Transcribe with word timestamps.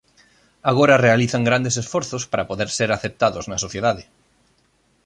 Agora 0.71 1.01
realizan 1.05 1.43
grandes 1.49 1.77
esforzos 1.83 2.23
para 2.31 2.47
poder 2.49 2.69
ser 2.77 2.89
aceptados 2.91 3.45
na 3.47 3.61
sociedade. 3.65 4.03